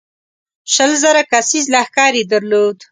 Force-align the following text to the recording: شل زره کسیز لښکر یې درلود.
شل 0.73 0.91
زره 1.03 1.21
کسیز 1.31 1.65
لښکر 1.73 2.13
یې 2.19 2.23
درلود. 2.31 2.75